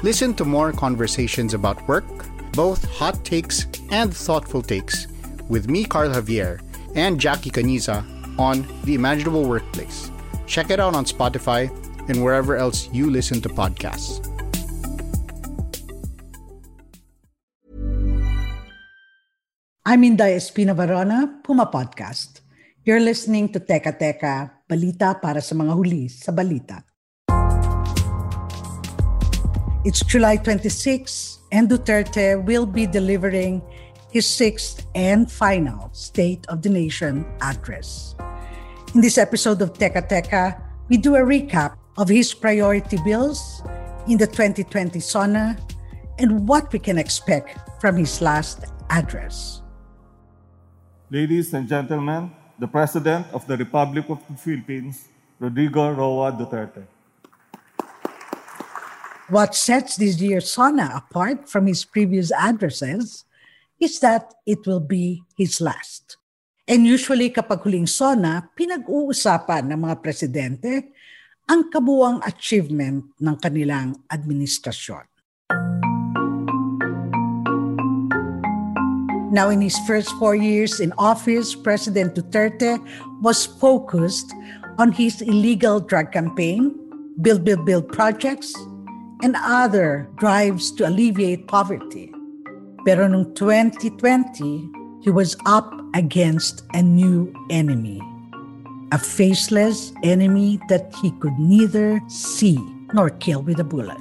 Listen 0.00 0.32
to 0.40 0.48
more 0.48 0.72
conversations 0.72 1.52
about 1.52 1.76
work, 1.84 2.08
both 2.56 2.88
hot 2.88 3.20
takes 3.20 3.68
and 3.92 4.08
thoughtful 4.08 4.64
takes, 4.64 5.04
with 5.52 5.68
me, 5.68 5.84
Carl 5.84 6.08
Javier, 6.08 6.64
and 6.96 7.20
Jackie 7.20 7.52
Caniza 7.52 8.00
on 8.40 8.64
The 8.88 8.96
Imaginable 8.96 9.44
Workplace. 9.44 10.10
Check 10.48 10.70
it 10.72 10.80
out 10.80 10.96
on 10.96 11.04
Spotify 11.04 11.68
and 12.08 12.24
wherever 12.24 12.56
else 12.56 12.88
you 12.96 13.12
listen 13.12 13.44
to 13.44 13.50
podcasts. 13.52 14.24
I'm 19.84 20.00
Inday 20.00 20.40
Espina 20.40 20.72
Varona, 20.72 21.44
Puma 21.44 21.68
Podcast. 21.68 22.40
You're 22.88 23.04
listening 23.04 23.52
to 23.52 23.60
Teka 23.60 24.00
Teka, 24.00 24.64
balita 24.64 25.20
para 25.20 25.44
sa 25.44 25.52
mga 25.52 25.76
huli 25.76 26.08
sa 26.08 26.32
balita. 26.32 26.88
It's 29.82 30.04
July 30.04 30.36
26, 30.36 31.48
and 31.52 31.64
Duterte 31.64 32.36
will 32.44 32.66
be 32.66 32.84
delivering 32.84 33.64
his 34.12 34.28
sixth 34.28 34.84
and 34.94 35.24
final 35.24 35.88
State 35.96 36.44
of 36.52 36.60
the 36.60 36.68
Nation 36.68 37.24
address. 37.40 38.14
In 38.92 39.00
this 39.00 39.16
episode 39.16 39.62
of 39.62 39.72
Teka 39.72 40.04
Teka, 40.04 40.60
we 40.92 40.98
do 40.98 41.16
a 41.16 41.24
recap 41.24 41.80
of 41.96 42.12
his 42.12 42.34
priority 42.34 43.00
bills 43.08 43.64
in 44.04 44.18
the 44.20 44.26
2020 44.28 45.00
SONA 45.00 45.56
and 46.18 46.46
what 46.46 46.70
we 46.74 46.78
can 46.78 46.98
expect 46.98 47.56
from 47.80 47.96
his 47.96 48.20
last 48.20 48.68
address. 48.90 49.62
Ladies 51.08 51.54
and 51.54 51.66
gentlemen, 51.66 52.30
the 52.58 52.68
President 52.68 53.24
of 53.32 53.46
the 53.46 53.56
Republic 53.56 54.04
of 54.10 54.20
the 54.28 54.36
Philippines, 54.36 55.08
Rodrigo 55.40 55.88
Roa 55.88 56.36
Duterte. 56.36 56.84
What 59.30 59.54
sets 59.54 59.94
this 59.94 60.18
year's 60.18 60.50
SONA 60.50 60.90
apart 60.90 61.46
from 61.46 61.70
his 61.70 61.86
previous 61.86 62.34
addresses 62.34 63.22
is 63.78 64.02
that 64.02 64.34
it 64.42 64.66
will 64.66 64.82
be 64.82 65.22
his 65.38 65.62
last. 65.62 66.18
And 66.66 66.82
usually 66.82 67.30
kapag 67.30 67.62
huling 67.62 67.86
SONA, 67.86 68.50
pinag-uusapan 68.58 69.70
ng 69.70 69.86
mga 69.86 70.02
presidente 70.02 70.90
ang 71.46 71.70
kabuwang 71.70 72.18
achievement 72.26 73.06
ng 73.22 73.36
kanilang 73.38 74.02
administrasyon. 74.10 75.06
Now, 79.30 79.54
in 79.54 79.62
his 79.62 79.78
first 79.86 80.10
four 80.18 80.34
years 80.34 80.82
in 80.82 80.90
office, 80.98 81.54
President 81.54 82.18
Duterte 82.18 82.82
was 83.22 83.46
focused 83.46 84.34
on 84.82 84.90
his 84.90 85.22
illegal 85.22 85.78
drug 85.78 86.10
campaign, 86.10 86.74
Build, 87.22 87.46
Build, 87.46 87.62
Build 87.62 87.86
projects, 87.94 88.50
and 89.22 89.36
other 89.38 90.08
drives 90.16 90.70
to 90.72 90.88
alleviate 90.88 91.46
poverty. 91.46 92.12
Pero 92.84 93.06
noong 93.06 93.36
2020, 93.36 95.04
he 95.04 95.10
was 95.10 95.36
up 95.44 95.72
against 95.94 96.64
a 96.72 96.82
new 96.82 97.32
enemy. 97.50 98.00
A 98.92 98.98
faceless 98.98 99.92
enemy 100.02 100.58
that 100.68 100.92
he 101.00 101.12
could 101.22 101.38
neither 101.38 102.00
see 102.08 102.58
nor 102.92 103.10
kill 103.10 103.42
with 103.42 103.60
a 103.60 103.64
bullet. 103.64 104.00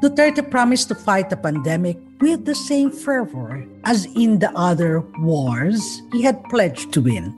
Duterte 0.00 0.48
promised 0.48 0.88
to 0.88 0.94
fight 0.94 1.28
the 1.28 1.36
pandemic 1.36 1.98
with 2.20 2.44
the 2.44 2.54
same 2.54 2.90
fervor 2.90 3.66
as 3.84 4.06
in 4.16 4.38
the 4.38 4.52
other 4.56 5.00
wars 5.20 5.82
he 6.12 6.22
had 6.22 6.42
pledged 6.44 6.92
to 6.92 7.00
win. 7.00 7.36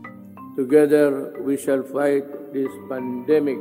Together 0.54 1.34
we 1.40 1.56
shall 1.56 1.82
fight 1.82 2.26
this 2.52 2.70
pandemic 2.88 3.58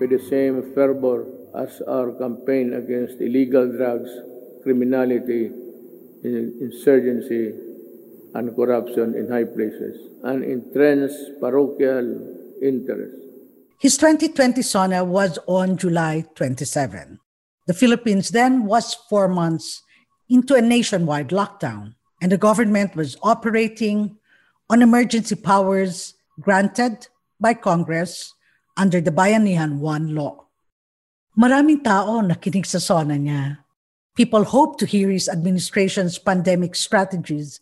with 0.00 0.10
the 0.10 0.18
same 0.18 0.62
fervor 0.74 1.26
as 1.56 1.80
our 1.82 2.12
campaign 2.12 2.74
against 2.74 3.20
illegal 3.20 3.70
drugs, 3.70 4.10
criminality, 4.62 5.50
insurgency, 6.22 7.54
and 8.34 8.54
corruption 8.54 9.14
in 9.14 9.28
high 9.30 9.44
places, 9.44 9.96
and 10.24 10.44
entrenched 10.44 11.40
parochial 11.40 12.06
interests. 12.60 13.22
His 13.78 13.96
2020 13.96 14.62
SONA 14.62 15.04
was 15.04 15.38
on 15.46 15.76
July 15.76 16.24
27. 16.34 17.20
The 17.66 17.74
Philippines 17.74 18.30
then 18.30 18.64
was 18.64 18.94
four 19.08 19.28
months 19.28 19.82
into 20.28 20.54
a 20.54 20.62
nationwide 20.62 21.28
lockdown, 21.28 21.94
and 22.20 22.32
the 22.32 22.38
government 22.38 22.96
was 22.96 23.16
operating 23.22 24.16
on 24.68 24.82
emergency 24.82 25.34
powers 25.34 26.14
granted 26.40 27.08
by 27.40 27.54
Congress 27.54 28.34
under 28.76 29.00
the 29.00 29.10
Bayanihan 29.10 29.78
1 29.78 30.14
law. 30.14 30.45
Maraming 31.36 31.84
tao 31.84 32.24
nakinig 32.24 32.64
sa 32.64 32.80
sona 32.80 33.12
niya. 33.12 33.60
People 34.16 34.48
hope 34.48 34.80
to 34.80 34.88
hear 34.88 35.12
his 35.12 35.28
administration's 35.28 36.16
pandemic 36.16 36.72
strategies 36.72 37.60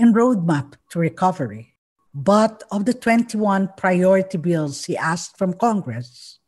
and 0.00 0.16
roadmap 0.16 0.80
to 0.88 0.96
recovery. 0.96 1.76
But 2.16 2.64
of 2.72 2.88
the 2.88 2.96
21 2.96 3.76
priority 3.76 4.40
bills 4.40 4.88
he 4.88 4.96
asked 4.96 5.36
from 5.36 5.52
Congress, 5.52 6.40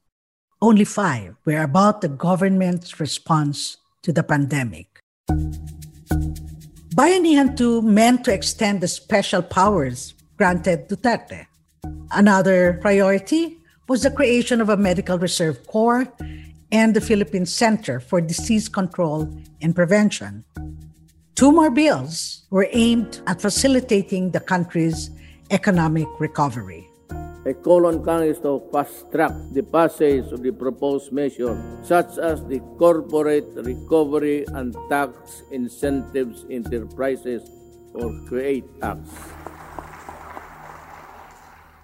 only 0.65 0.88
five 0.88 1.37
were 1.44 1.60
about 1.60 2.00
the 2.00 2.09
government's 2.09 2.97
response 2.97 3.77
to 4.00 4.09
the 4.09 4.25
pandemic. 4.25 4.89
Bayanihan 6.97 7.53
2 7.53 7.84
meant 7.84 8.25
to 8.25 8.33
extend 8.33 8.81
the 8.81 8.89
special 8.89 9.44
powers 9.44 10.16
granted 10.41 10.89
to 10.89 10.97
Duterte. 10.97 11.53
Another 12.16 12.81
priority 12.81 13.60
was 13.93 14.09
the 14.09 14.10
creation 14.10 14.65
of 14.65 14.72
a 14.72 14.77
medical 14.81 15.19
reserve 15.19 15.66
corps 15.69 16.09
and 16.72 16.97
the 16.97 17.00
Philippine 17.00 17.47
Center 17.47 18.00
for 18.00 18.21
Disease 18.21 18.69
Control 18.69 19.28
and 19.60 19.77
Prevention. 19.77 20.43
Two 21.34 21.53
more 21.53 21.71
bills 21.71 22.44
were 22.50 22.66
aimed 22.72 23.21
at 23.27 23.41
facilitating 23.41 24.31
the 24.31 24.41
country's 24.41 25.10
economic 25.50 26.09
recovery. 26.19 26.88
I 27.44 27.53
call 27.53 27.87
on 27.87 28.05
Congress 28.05 28.38
to 28.41 28.62
fast 28.72 29.10
track 29.12 29.33
the 29.53 29.62
passage 29.62 30.31
of 30.33 30.43
the 30.43 30.53
proposed 30.53 31.12
measure, 31.12 31.59
such 31.83 32.16
as 32.16 32.44
the 32.47 32.60
Corporate 32.78 33.50
Recovery 33.56 34.47
and 34.54 34.75
Tax 34.89 35.43
Incentives 35.50 36.47
Enterprises 36.49 37.43
or 37.94 38.15
CREATE 38.28 38.65
Act. 38.81 39.06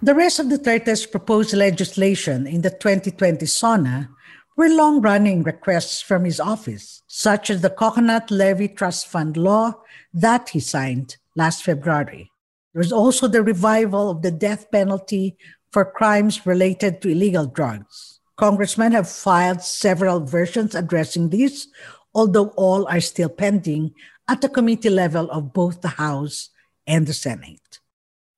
The 0.01 0.15
rest 0.15 0.39
of 0.39 0.49
the 0.49 0.57
Duterte's 0.57 1.05
proposed 1.05 1.53
legislation 1.53 2.47
in 2.47 2.61
the 2.61 2.69
2020 2.69 3.45
SONA 3.45 4.09
were 4.59 4.67
long 4.67 4.99
running 4.99 5.41
requests 5.41 6.01
from 6.01 6.25
his 6.25 6.37
office, 6.37 7.01
such 7.07 7.49
as 7.49 7.61
the 7.61 7.69
Coconut 7.69 8.29
Levy 8.29 8.67
Trust 8.67 9.07
Fund 9.07 9.37
law 9.37 9.71
that 10.13 10.49
he 10.49 10.59
signed 10.59 11.15
last 11.33 11.63
February. 11.63 12.29
There 12.73 12.81
was 12.81 12.91
also 12.91 13.29
the 13.29 13.41
revival 13.41 14.09
of 14.09 14.21
the 14.21 14.31
death 14.31 14.69
penalty 14.69 15.37
for 15.71 15.85
crimes 15.85 16.45
related 16.45 17.01
to 17.01 17.09
illegal 17.09 17.45
drugs. 17.45 18.19
Congressmen 18.35 18.91
have 18.91 19.09
filed 19.09 19.61
several 19.61 20.19
versions 20.19 20.75
addressing 20.75 21.29
these, 21.29 21.69
although 22.13 22.49
all 22.57 22.85
are 22.89 22.99
still 22.99 23.29
pending 23.29 23.93
at 24.27 24.41
the 24.41 24.49
committee 24.49 24.89
level 24.89 25.31
of 25.31 25.53
both 25.53 25.79
the 25.79 25.95
House 26.03 26.49
and 26.85 27.07
the 27.07 27.13
Senate. 27.13 27.79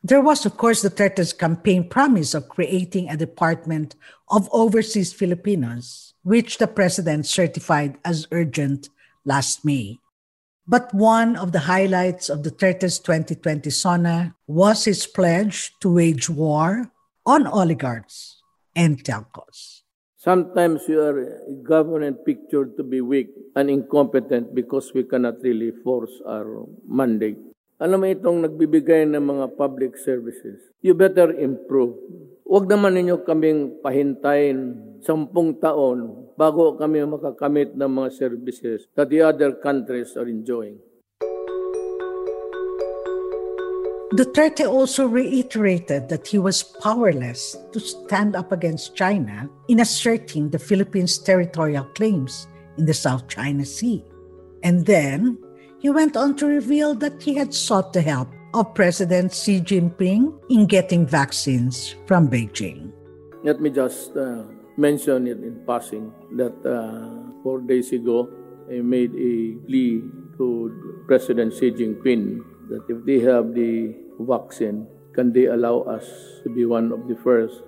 There 0.04 0.22
was, 0.22 0.46
of 0.46 0.56
course, 0.56 0.84
Duterte's 0.84 1.34
campaign 1.34 1.90
promise 1.90 2.36
of 2.36 2.48
creating 2.48 3.10
a 3.10 3.18
Department 3.18 3.96
of 4.30 4.48
Overseas 4.52 5.14
Filipinos 5.14 6.11
which 6.24 6.58
the 6.58 6.68
president 6.68 7.26
certified 7.26 7.98
as 8.06 8.28
urgent 8.32 8.90
last 9.26 9.66
May. 9.66 10.00
But 10.68 10.94
one 10.94 11.36
of 11.36 11.52
the 11.52 11.66
highlights 11.66 12.30
of 12.30 12.44
Duterte's 12.46 13.00
2020 13.00 13.70
SONA 13.70 14.36
was 14.48 14.86
his 14.86 15.08
pledge 15.08 15.74
to 15.82 15.92
wage 15.92 16.30
war 16.30 16.92
on 17.26 17.48
oligarchs 17.48 18.42
and 18.76 19.04
telcos. 19.04 19.82
Sometimes 20.22 20.86
you 20.88 21.02
are 21.02 21.18
a 21.18 21.30
government 21.66 22.22
pictured 22.24 22.78
to 22.78 22.84
be 22.86 23.02
weak 23.02 23.34
and 23.58 23.74
incompetent 23.74 24.54
because 24.54 24.94
we 24.94 25.02
cannot 25.02 25.42
really 25.42 25.74
force 25.82 26.14
our 26.30 26.46
mandate. 26.86 27.42
Alam 27.82 28.06
mo 28.06 28.08
itong 28.14 28.46
nagbibigay 28.46 29.10
ng 29.10 29.18
mga 29.18 29.58
public 29.58 29.98
services. 29.98 30.62
You 30.86 30.94
better 30.94 31.34
improve. 31.34 31.98
Huwag 32.46 32.70
naman 32.70 33.02
ninyo 33.02 33.26
kaming 33.26 33.82
pahintayin 33.82 34.78
sampung 35.02 35.58
taon 35.58 36.30
bago 36.38 36.78
kami 36.78 37.02
makakamit 37.04 37.74
ng 37.74 37.92
mga 37.92 38.10
services 38.14 38.86
that 38.94 39.10
the 39.10 39.22
other 39.22 39.58
countries 39.58 40.14
are 40.16 40.30
enjoying. 40.30 40.78
Duterte 44.12 44.68
also 44.68 45.08
reiterated 45.08 46.10
that 46.10 46.28
he 46.28 46.38
was 46.38 46.64
powerless 46.84 47.56
to 47.72 47.80
stand 47.80 48.36
up 48.36 48.52
against 48.52 48.94
China 48.94 49.48
in 49.70 49.80
asserting 49.80 50.50
the 50.50 50.60
Philippines' 50.60 51.18
territorial 51.18 51.86
claims 51.96 52.48
in 52.78 52.86
the 52.86 52.94
South 52.94 53.30
China 53.32 53.64
Sea. 53.64 54.04
And 54.64 54.86
then 54.86 55.40
he 55.80 55.90
went 55.90 56.18
on 56.18 56.36
to 56.38 56.46
reveal 56.46 56.94
that 56.96 57.24
he 57.24 57.36
had 57.36 57.54
sought 57.54 57.94
the 57.94 58.02
help 58.04 58.28
of 58.54 58.76
President 58.76 59.34
Xi 59.34 59.62
Jinping 59.62 60.36
in 60.50 60.66
getting 60.68 61.08
vaccines 61.08 61.96
from 62.06 62.28
Beijing. 62.28 62.92
Let 63.44 63.62
me 63.62 63.70
just 63.70 64.12
uh, 64.18 64.44
mention 64.82 65.30
it 65.30 65.38
in 65.46 65.62
passing 65.70 66.10
that 66.34 66.58
uh, 66.66 67.30
four 67.46 67.62
days 67.62 67.94
ago 67.94 68.26
I 68.66 68.82
made 68.82 69.14
a 69.14 69.54
plea 69.70 70.02
to 70.42 71.04
President 71.06 71.54
Xi 71.54 71.70
Jinping 71.70 72.42
that 72.74 72.82
if 72.90 73.06
they 73.06 73.20
have 73.22 73.54
the 73.54 73.94
vaccine, 74.18 74.88
can 75.14 75.32
they 75.32 75.46
allow 75.46 75.86
us 75.86 76.08
to 76.44 76.50
be 76.50 76.66
one 76.66 76.92
of 76.92 77.08
the 77.08 77.16
first? 77.22 77.62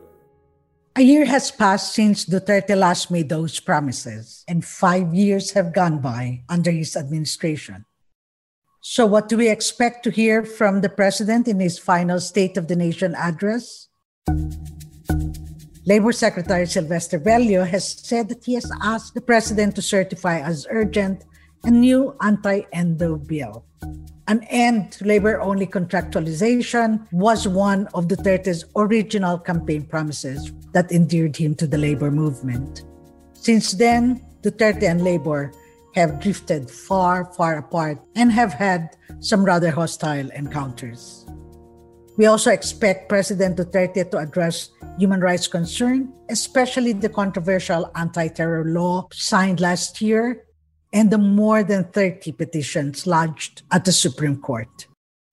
A 0.96 1.02
year 1.02 1.26
has 1.26 1.52
passed 1.52 1.94
since 1.94 2.26
Duterte 2.26 2.78
last 2.78 3.10
made 3.10 3.30
those 3.30 3.60
promises, 3.60 4.46
and 4.48 4.64
five 4.64 5.14
years 5.14 5.52
have 5.52 5.74
gone 5.74 6.00
by 6.00 6.44
under 6.50 6.70
his 6.70 6.96
administration. 6.96 7.86
So, 8.80 9.06
what 9.06 9.28
do 9.28 9.38
we 9.38 9.50
expect 9.50 10.04
to 10.04 10.12
hear 10.12 10.46
from 10.46 10.82
the 10.82 10.90
president 10.90 11.48
in 11.48 11.60
his 11.60 11.80
final 11.80 12.20
State 12.20 12.58
of 12.58 12.68
the 12.68 12.76
Nation 12.76 13.16
address? 13.16 13.88
Labor 15.86 16.14
Secretary 16.14 16.66
Silvestre 16.66 17.20
Bello 17.20 17.66
has 17.66 17.86
said 17.86 18.30
that 18.30 18.46
he 18.46 18.54
has 18.54 18.72
asked 18.82 19.14
the 19.14 19.22
president 19.22 19.76
to 19.76 19.82
certify 19.82 20.40
as 20.40 20.66
urgent 20.70 21.26
a 21.66 21.72
new 21.72 22.16
anti 22.22 22.62
endo 22.72 23.18
bill. 23.18 23.66
An 24.30 24.42
end 24.50 24.94
to 24.94 25.04
labor 25.04 25.42
only 25.42 25.68
contractualization 25.68 27.06
was 27.12 27.50
one 27.50 27.88
of 27.94 28.08
Duterte's 28.08 28.64
original 28.78 29.38
campaign 29.38 29.84
promises 29.84 30.54
that 30.72 30.90
endeared 30.94 31.36
him 31.36 31.54
to 31.56 31.68
the 31.68 31.78
labor 31.78 32.10
movement. 32.10 32.84
Since 33.34 33.74
then, 33.74 34.26
Duterte 34.42 34.84
and 34.84 35.04
labor 35.04 35.52
have 35.96 36.22
drifted 36.22 36.72
far, 36.72 37.26
far 37.34 37.58
apart 37.58 38.00
and 38.16 38.32
have 38.32 38.54
had 38.54 38.96
some 39.20 39.44
rather 39.44 39.72
hostile 39.72 40.30
encounters. 40.32 41.23
We 42.16 42.28
also 42.28 42.52
expect 42.52 43.10
President 43.10 43.58
Duterte 43.58 44.10
to 44.12 44.18
address 44.18 44.70
human 45.00 45.20
rights 45.20 45.48
concerns, 45.48 46.10
especially 46.30 46.94
the 46.94 47.10
controversial 47.10 47.90
anti 47.96 48.28
terror 48.28 48.66
law 48.66 49.08
signed 49.12 49.60
last 49.60 50.00
year 50.00 50.46
and 50.94 51.10
the 51.10 51.18
more 51.18 51.64
than 51.64 51.86
30 51.86 52.34
petitions 52.34 53.08
lodged 53.08 53.64
at 53.72 53.86
the 53.86 53.92
Supreme 53.92 54.38
Court. 54.38 54.88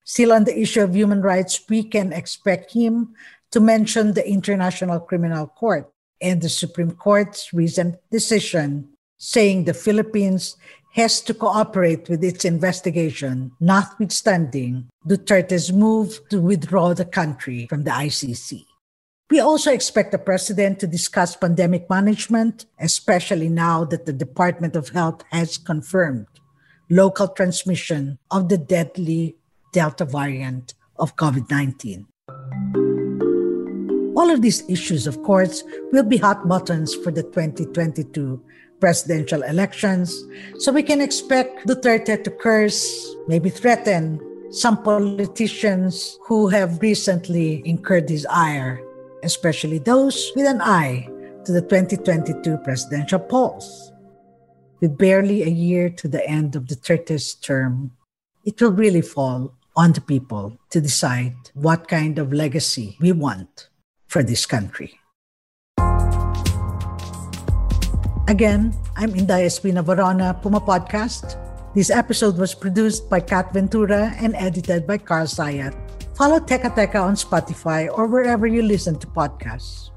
Still 0.05 0.33
on 0.33 0.45
the 0.45 0.59
issue 0.59 0.81
of 0.81 0.97
human 0.97 1.21
rights, 1.21 1.61
we 1.69 1.83
can 1.83 2.15
expect 2.15 2.73
him 2.73 3.15
to 3.53 3.61
mention 3.61 4.15
the 4.15 4.27
International 4.27 5.01
Criminal 5.01 5.47
Court 5.47 5.93
and 6.21 6.41
the 6.41 6.49
Supreme 6.49 6.93
Court's 6.93 7.53
recent 7.53 7.97
decision 8.11 8.89
saying 9.19 9.65
the 9.65 9.75
Philippines 9.75 10.57
has 10.93 11.21
to 11.23 11.35
cooperate 11.35 12.09
with 12.09 12.25
its 12.25 12.45
investigation, 12.45 13.53
notwithstanding 13.61 14.89
Duterte's 15.07 15.73
move 15.73 16.21
to 16.31 16.41
withdraw 16.41 16.95
the 16.95 17.05
country 17.05 17.67
from 17.69 17.85
the 17.85 17.91
ICC. 17.91 18.67
We 19.31 19.39
also 19.39 19.73
expect 19.73 20.11
the 20.11 20.19
president 20.19 20.81
to 20.81 20.89
discuss 20.89 21.37
pandemic 21.37 21.89
management, 21.89 22.67
especially 22.81 23.49
now 23.49 23.85
that 23.85 24.05
the 24.05 24.13
Department 24.13 24.75
of 24.75 24.89
Health 24.89 25.23
has 25.31 25.57
confirmed 25.57 26.27
local 26.91 27.29
transmission 27.29 28.19
of 28.33 28.49
the 28.49 28.59
deadly 28.59 29.37
Delta 29.73 30.05
variant 30.05 30.75
of 30.99 31.15
COVID 31.15 31.49
19. 31.49 32.07
All 34.17 34.31
of 34.31 34.43
these 34.43 34.69
issues, 34.69 35.07
of 35.07 35.23
course, 35.23 35.63
will 35.93 36.03
be 36.03 36.17
hot 36.17 36.49
buttons 36.49 36.95
for 36.95 37.13
the 37.13 37.23
2022 37.23 38.43
presidential 38.81 39.43
elections, 39.43 40.25
so 40.59 40.73
we 40.73 40.83
can 40.83 41.01
expect 41.01 41.67
Duterte 41.67 42.25
to 42.25 42.31
curse, 42.31 43.15
maybe 43.29 43.51
threaten 43.51 44.19
some 44.51 44.83
politicians 44.83 46.19
who 46.27 46.49
have 46.49 46.81
recently 46.83 47.63
incurred 47.65 48.09
his 48.09 48.27
ire 48.27 48.81
especially 49.23 49.79
those 49.79 50.33
with 50.35 50.47
an 50.47 50.61
eye 50.61 51.09
to 51.45 51.53
the 51.53 51.63
2022 51.63 52.59
presidential 52.59 53.19
polls. 53.19 53.93
With 54.81 54.97
barely 54.97 55.43
a 55.43 55.49
year 55.49 55.91
to 55.91 56.09
the 56.09 56.27
end 56.27 56.57
of 56.57 56.65
Duterte's 56.65 57.35
term, 57.35 57.93
it 58.45 58.61
will 58.61 58.73
really 58.73 59.03
fall 59.03 59.55
on 59.77 59.93
the 59.93 60.01
people 60.01 60.59
to 60.71 60.81
decide 60.81 61.35
what 61.55 61.89
kind 61.89 62.19
of 62.19 62.33
legacy 62.33 62.97
we 63.01 63.13
want 63.13 63.69
for 64.09 64.23
this 64.23 64.47
country. 64.47 65.00
Again, 68.31 68.71
I'm 68.95 69.11
Inday 69.19 69.51
Espina 69.51 69.83
Varona, 69.83 70.39
Puma 70.39 70.63
Podcast. 70.63 71.35
This 71.75 71.91
episode 71.91 72.39
was 72.39 72.55
produced 72.55 73.11
by 73.11 73.19
Kat 73.19 73.51
Ventura 73.51 74.15
and 74.23 74.39
edited 74.39 74.87
by 74.87 75.03
Carl 75.03 75.27
Sayat. 75.27 75.75
Follow 76.15 76.39
Teka 76.39 76.71
Teka 76.79 77.03
on 77.03 77.19
Spotify 77.19 77.91
or 77.91 78.07
wherever 78.07 78.47
you 78.47 78.63
listen 78.63 78.95
to 79.03 79.11
podcasts. 79.11 79.91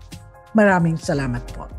Maraming 0.58 0.98
salamat 0.98 1.46
po. 1.54 1.70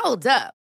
Hold 0.00 0.24
up. 0.24 0.57